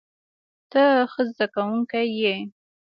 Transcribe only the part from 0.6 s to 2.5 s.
ته ښه زده کوونکی یې.